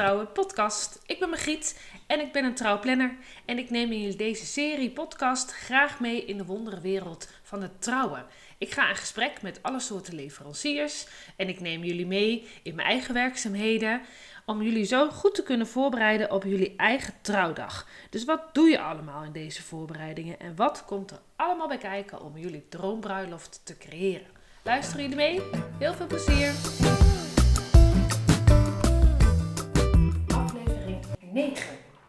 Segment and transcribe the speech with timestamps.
[0.00, 1.02] Trouwen podcast.
[1.06, 3.16] Ik ben Margriet en ik ben een trouwplanner.
[3.44, 7.82] En ik neem in deze serie podcast graag mee in de wondere wereld van het
[7.82, 8.24] trouwen.
[8.58, 11.06] Ik ga in gesprek met alle soorten leveranciers
[11.36, 14.00] en ik neem jullie mee in mijn eigen werkzaamheden
[14.46, 17.88] om jullie zo goed te kunnen voorbereiden op jullie eigen trouwdag.
[18.10, 22.22] Dus wat doe je allemaal in deze voorbereidingen en wat komt er allemaal bij kijken
[22.22, 24.28] om jullie droombruiloft te creëren?
[24.62, 25.40] Luisteren jullie mee?
[25.78, 26.99] Heel veel plezier!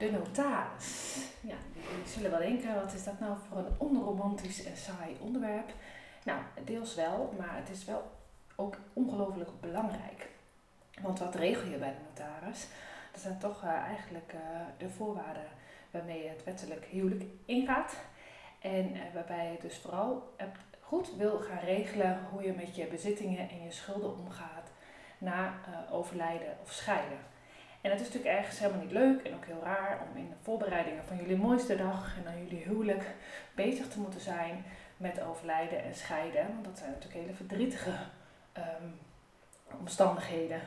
[0.01, 1.17] De notaris.
[1.41, 5.73] Ja, jullie zullen wel denken, wat is dat nou voor een onromantisch en saai onderwerp?
[6.23, 8.11] Nou, deels wel, maar het is wel
[8.55, 10.29] ook ongelooflijk belangrijk.
[11.01, 12.67] Want wat regel je bij de notaris?
[13.11, 14.39] Dat zijn toch uh, eigenlijk uh,
[14.77, 15.47] de voorwaarden
[15.91, 17.95] waarmee je het wettelijk huwelijk ingaat.
[18.59, 20.33] En uh, waarbij je dus vooral
[20.79, 24.71] goed wil gaan regelen hoe je met je bezittingen en je schulden omgaat
[25.17, 25.53] na
[25.91, 27.19] overlijden of scheiden.
[27.81, 30.35] En het is natuurlijk ergens helemaal niet leuk en ook heel raar om in de
[30.41, 33.03] voorbereidingen van jullie mooiste dag en dan jullie huwelijk
[33.55, 34.63] bezig te moeten zijn
[34.97, 36.47] met overlijden en scheiden.
[36.47, 37.93] Want dat zijn natuurlijk hele verdrietige
[38.57, 38.99] um,
[39.79, 40.61] omstandigheden.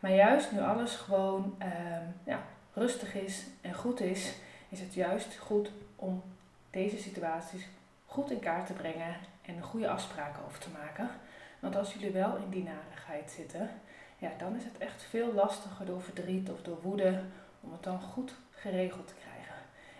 [0.00, 2.42] Maar juist nu alles gewoon um, ja,
[2.74, 4.34] rustig is en goed is,
[4.68, 6.22] is het juist goed om
[6.70, 7.68] deze situaties
[8.06, 11.10] goed in kaart te brengen en een goede afspraken over te maken.
[11.58, 13.70] Want als jullie wel in die narigheid zitten,
[14.18, 17.22] ja, dan is het echt veel lastiger door verdriet of door woede
[17.60, 19.54] om het dan goed geregeld te krijgen.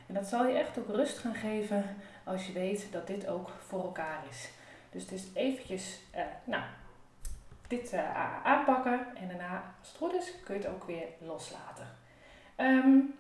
[0.07, 1.85] En dat zal je echt ook rust gaan geven
[2.25, 4.51] als je weet dat dit ook voor elkaar is.
[4.91, 6.63] Dus het is eventjes, uh, nou,
[7.67, 11.87] dit uh, aanpakken en daarna, als het goed is, kun je het ook weer loslaten.
[12.57, 13.15] Um,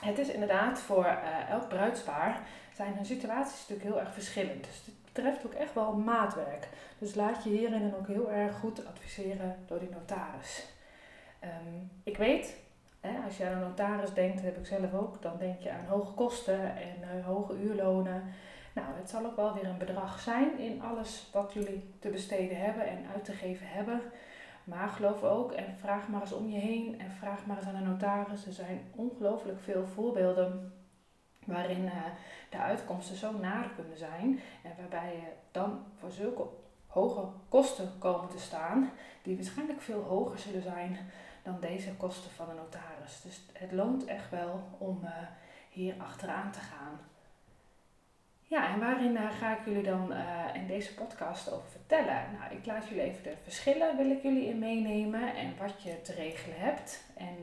[0.00, 2.40] het is inderdaad voor uh, elk bruidspaar
[2.74, 4.64] zijn hun situaties natuurlijk heel erg verschillend.
[4.64, 6.68] Dus betreft ook echt wel maatwerk.
[6.98, 10.66] Dus laat je hierin dan ook heel erg goed adviseren door die notaris.
[11.44, 12.56] Um, ik weet,
[13.00, 15.86] hè, als je aan een notaris denkt, heb ik zelf ook, dan denk je aan
[15.86, 18.22] hoge kosten en uh, hoge uurlonen.
[18.74, 22.56] Nou, het zal ook wel weer een bedrag zijn in alles wat jullie te besteden
[22.56, 24.00] hebben en uit te geven hebben.
[24.64, 27.74] Maar geloof ook en vraag maar eens om je heen en vraag maar eens aan
[27.74, 28.46] een notaris.
[28.46, 30.72] Er zijn ongelooflijk veel voorbeelden
[31.44, 31.92] waarin uh,
[32.50, 36.44] de uitkomsten zo naar kunnen zijn en waarbij je dan voor zulke
[36.86, 38.90] hoge kosten komen te staan,
[39.22, 40.98] die waarschijnlijk veel hoger zullen zijn
[41.42, 43.20] dan deze kosten van een notaris.
[43.22, 45.10] Dus het loont echt wel om uh,
[45.70, 47.00] hier achteraan te gaan.
[48.42, 50.12] Ja, en waarin uh, ga ik jullie dan
[50.54, 52.22] in deze podcast over vertellen?
[52.38, 56.02] Nou, ik laat jullie even de verschillen, wil ik jullie in meenemen en wat je
[56.02, 57.36] te regelen hebt en,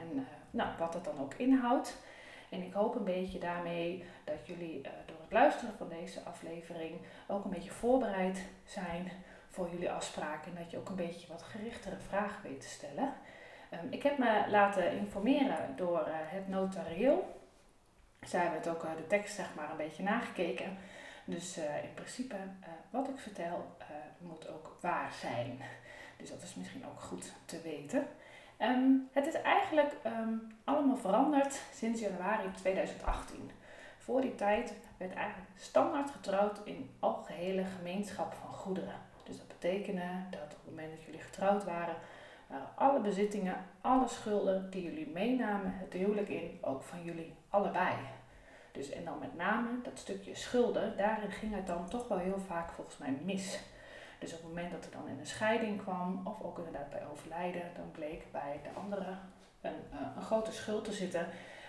[0.00, 1.96] en nou, wat het dan ook inhoudt.
[2.50, 7.00] En ik hoop een beetje daarmee dat jullie uh, door het luisteren van deze aflevering
[7.26, 9.12] ook een beetje voorbereid zijn
[9.50, 10.56] voor jullie afspraken.
[10.56, 13.14] En dat je ook een beetje wat gerichtere vragen weet te stellen.
[13.72, 17.40] Um, ik heb me laten informeren door uh, het notarieel.
[18.20, 20.78] Zij hebben het ook uh, de tekst zeg maar een beetje nagekeken.
[21.24, 22.36] Dus in principe,
[22.90, 23.76] wat ik vertel,
[24.18, 25.60] moet ook waar zijn.
[26.16, 28.06] Dus dat is misschien ook goed te weten.
[28.60, 33.50] Um, het is eigenlijk um, allemaal veranderd sinds januari 2018.
[33.98, 39.00] Voor die tijd werd eigenlijk standaard getrouwd in algehele gemeenschap van goederen.
[39.24, 41.94] Dus dat betekende dat op het moment dat jullie getrouwd waren,
[42.46, 47.94] waren alle bezittingen, alle schulden die jullie meenamen het huwelijk in, ook van jullie allebei.
[48.72, 52.40] Dus en dan met name dat stukje schulden, daarin ging het dan toch wel heel
[52.46, 53.60] vaak volgens mij mis.
[54.26, 57.06] Dus op het moment dat er dan in een scheiding kwam, of ook inderdaad bij
[57.12, 59.06] overlijden, dan bleek bij de andere
[59.60, 61.28] een, uh, een grote schuld te zitten,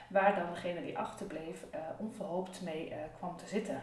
[0.09, 3.81] waar dan degene die achterbleef uh, onverhoopt mee uh, kwam te zitten.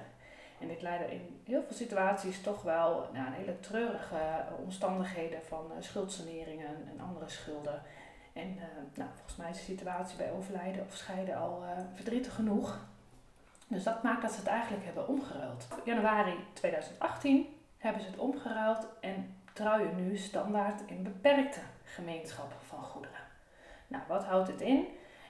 [0.60, 6.88] En dit leidde in heel veel situaties toch wel naar hele treurige omstandigheden van schuldsaneringen
[6.90, 7.82] en andere schulden.
[8.32, 8.58] En
[8.94, 11.62] nou, volgens mij is de situatie bij overlijden of scheiden al
[11.94, 12.86] verdrietig genoeg.
[13.68, 15.68] Dus dat maakt dat ze het eigenlijk hebben omgeruild.
[15.84, 17.53] Januari 2018
[17.84, 23.20] hebben ze het omgeruild en trouw je nu standaard in beperkte gemeenschappen van goederen.
[23.86, 24.86] Nou, wat houdt het in?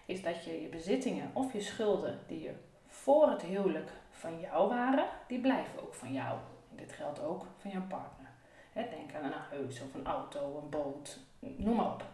[0.07, 2.55] Is dat je je bezittingen of je schulden die je
[2.87, 6.39] voor het huwelijk van jou waren, die blijven ook van jou.
[6.71, 8.31] En dit geldt ook van jouw partner.
[8.73, 12.05] denk aan een huis of een auto, een boot, noem maar op.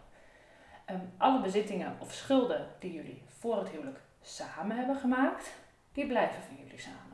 [0.91, 5.53] Um, alle bezittingen of schulden die jullie voor het huwelijk samen hebben gemaakt,
[5.93, 7.10] die blijven van jullie samen.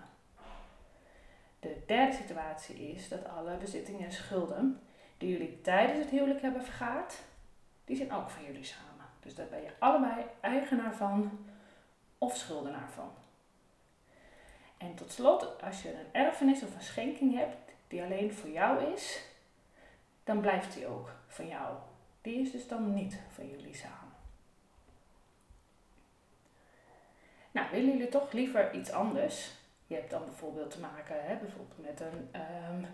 [1.67, 4.81] De derde situatie is dat alle bezittingen en schulden
[5.19, 7.15] die jullie tijdens het huwelijk hebben vergaard,
[7.85, 9.05] die zijn ook van jullie samen.
[9.21, 11.47] Dus daar ben je allebei eigenaar van
[12.19, 13.11] of schuldenaar van.
[14.77, 18.93] En tot slot, als je een erfenis of een schenking hebt die alleen voor jou
[18.93, 19.25] is,
[20.25, 21.77] dan blijft die ook van jou.
[22.21, 24.15] Die is dus dan niet van jullie samen.
[27.51, 29.65] Nou, willen jullie toch liever iets anders?
[29.87, 32.85] Je hebt dan bijvoorbeeld te maken hè, bijvoorbeeld met een, ehm,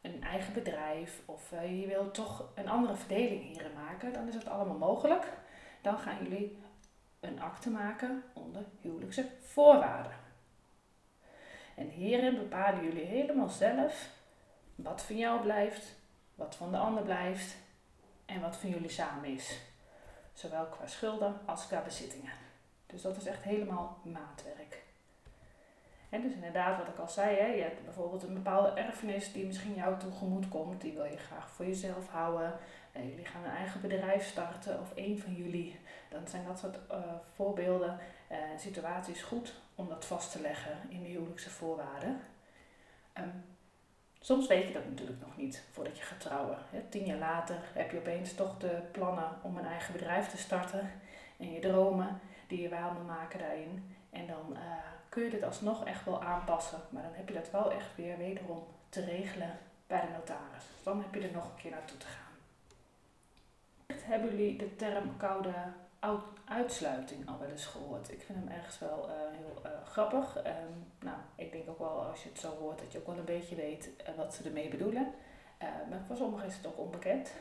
[0.00, 4.34] een eigen bedrijf of uh, je wilt toch een andere verdeling hierin maken, dan is
[4.34, 5.32] het allemaal mogelijk.
[5.80, 6.58] Dan gaan jullie
[7.20, 10.12] een akte maken onder huwelijkse voorwaarden.
[11.74, 14.10] En hierin bepalen jullie helemaal zelf
[14.74, 15.94] wat van jou blijft,
[16.34, 17.56] wat van de ander blijft
[18.26, 19.60] en wat van jullie samen is.
[20.32, 22.32] Zowel qua schulden als qua bezittingen.
[22.86, 24.82] Dus dat is echt helemaal maatwerk.
[26.12, 29.46] En dus inderdaad, wat ik al zei, hè, je hebt bijvoorbeeld een bepaalde erfenis die
[29.46, 32.52] misschien jou tegemoet komt, die wil je graag voor jezelf houden.
[32.92, 35.80] En jullie gaan een eigen bedrijf starten of één van jullie.
[36.08, 36.98] Dan zijn dat soort uh,
[37.34, 37.98] voorbeelden
[38.28, 42.20] en uh, situaties goed om dat vast te leggen in de huwelijkse voorwaarden.
[43.18, 43.44] Um,
[44.20, 46.58] soms weet je dat natuurlijk nog niet voordat je gaat trouwen.
[46.88, 50.90] Tien jaar later heb je opeens toch de plannen om een eigen bedrijf te starten
[51.38, 53.96] en je dromen die je waar wil maken daarin.
[54.10, 54.56] En dan
[55.12, 58.16] kun je dit alsnog echt wel aanpassen, maar dan heb je dat wel echt weer
[58.18, 60.64] wederom te regelen bij de notaris.
[60.74, 62.32] Dus dan heb je er nog een keer naartoe te gaan.
[64.02, 65.54] Hebben jullie de term koude
[66.44, 68.12] uitsluiting al wel eens gehoord?
[68.12, 70.36] Ik vind hem ergens wel uh, heel uh, grappig.
[70.36, 73.18] Um, nou, ik denk ook wel als je het zo hoort dat je ook wel
[73.18, 75.14] een beetje weet uh, wat ze ermee bedoelen.
[75.90, 77.32] maar voor sommigen is het ook onbekend.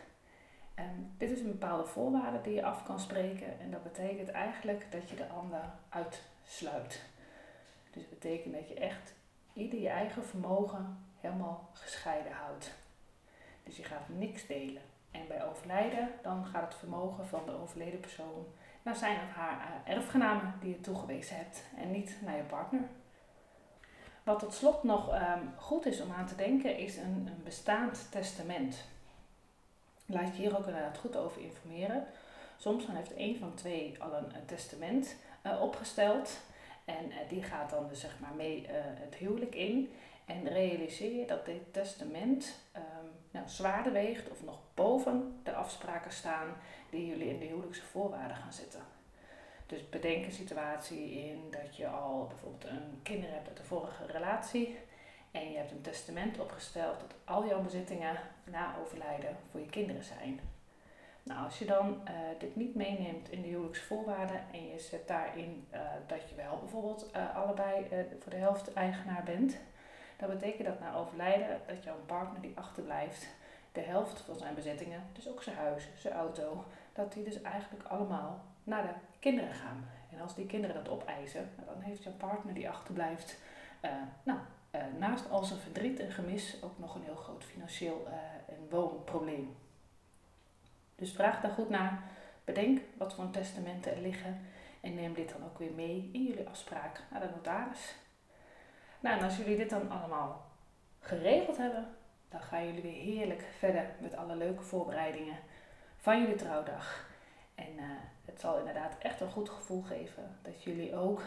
[0.79, 4.91] Um, dit is een bepaalde voorwaarde die je af kan spreken en dat betekent eigenlijk
[4.91, 7.09] dat je de ander uitsluit.
[7.91, 9.13] Dus dat betekent dat je echt
[9.53, 12.71] ieder je eigen vermogen helemaal gescheiden houdt.
[13.63, 14.81] Dus je gaat niks delen.
[15.11, 18.45] En bij overlijden, dan gaat het vermogen van de overleden persoon
[18.81, 22.81] naar zijn of haar eh, erfgenamen die je toegewezen hebt en niet naar je partner.
[24.23, 28.07] Wat tot slot nog um, goed is om aan te denken, is een, een bestaand
[28.11, 28.85] testament.
[30.05, 32.05] Laat je hier ook inderdaad goed over informeren.
[32.57, 35.15] Soms dan heeft een van twee al een, testament
[35.45, 36.39] uh, opgesteld.
[36.99, 39.93] En uh, die gaat dan dus zeg maar mee uh, het huwelijk in.
[40.25, 46.11] En realiseer je dat dit testament um, nou, zwaarder weegt of nog boven de afspraken
[46.11, 46.47] staan
[46.89, 48.81] die jullie in de huwelijkse voorwaarden gaan zetten.
[49.65, 54.05] Dus bedenk een situatie in dat je al bijvoorbeeld een kinderen hebt uit de vorige
[54.05, 54.77] relatie
[55.31, 60.03] en je hebt een testament opgesteld dat al jouw bezittingen na overlijden voor je kinderen
[60.03, 60.39] zijn.
[61.23, 65.67] Nou, als je dan uh, dit niet meeneemt in de huwelijksvoorwaarden en je zet daarin
[65.73, 67.85] uh, dat je wel bijvoorbeeld uh, allebei
[68.19, 69.57] voor de helft eigenaar bent,
[70.17, 73.27] dan betekent dat na overlijden dat jouw partner die achterblijft,
[73.71, 77.87] de helft van zijn bezittingen, dus ook zijn huis, zijn auto, dat die dus eigenlijk
[77.87, 79.89] allemaal naar de kinderen gaan.
[80.11, 83.39] En als die kinderen dat opeisen, nou, dan heeft jouw partner die achterblijft,
[84.23, 84.39] nou,
[84.97, 88.07] naast al zijn verdriet en gemis ook nog een heel groot financieel
[88.47, 89.55] en woonprobleem.
[91.01, 92.03] Dus vraag daar goed naar.
[92.43, 94.39] Bedenk wat voor testamenten er liggen
[94.81, 97.95] en neem dit dan ook weer mee in jullie afspraak naar de notaris.
[98.99, 100.45] Nou, en als jullie dit dan allemaal
[100.99, 101.87] geregeld hebben,
[102.29, 105.37] dan gaan jullie weer heerlijk verder met alle leuke voorbereidingen
[105.97, 107.05] van jullie trouwdag.
[107.55, 107.83] En uh,
[108.25, 111.23] het zal inderdaad echt een goed gevoel geven dat jullie ook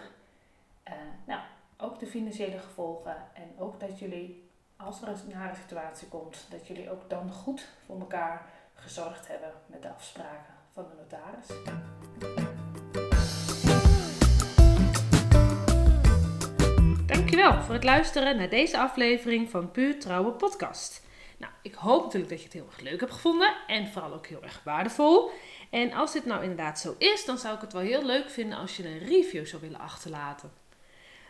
[1.25, 1.41] nou,
[1.77, 6.67] ook de financiële gevolgen en ook dat jullie, als er een nare situatie komt, dat
[6.67, 8.47] jullie ook dan goed voor elkaar
[8.85, 11.47] gezorgd hebben met de afspraken van de notaris.
[17.07, 21.03] Dankjewel voor het luisteren naar deze aflevering van Puur Trouwe Podcast.
[21.37, 24.27] Nou, ik hoop natuurlijk dat je het heel erg leuk hebt gevonden en vooral ook
[24.27, 25.31] heel erg waardevol.
[25.71, 28.59] En als dit nou inderdaad zo is, dan zou ik het wel heel leuk vinden
[28.59, 30.53] als je een review zou willen achterlaten.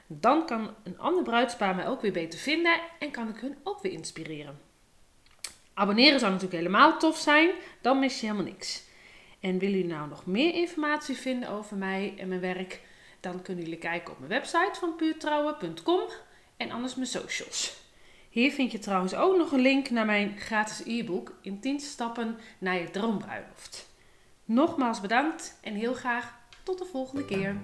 [0.07, 3.83] Dan kan een ander bruidspaar mij ook weer beter vinden en kan ik hun ook
[3.83, 4.74] weer inspireren.
[5.75, 7.51] Abonneren zou natuurlijk helemaal tof zijn,
[7.81, 8.83] dan mis je helemaal niks.
[9.41, 12.81] En willen jullie nou nog meer informatie vinden over mij en mijn werk,
[13.21, 16.01] dan kunnen jullie kijken op mijn website van puurtrouwen.com
[16.57, 17.83] en anders mijn socials.
[18.31, 22.39] Hier vind je trouwens ook nog een link naar mijn gratis e-book in 10 stappen
[22.59, 23.89] naar je droombruiloft.
[24.45, 27.57] Nogmaals bedankt en heel graag tot de volgende keer.